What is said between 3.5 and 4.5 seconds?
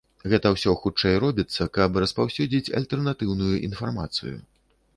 інфармацыю.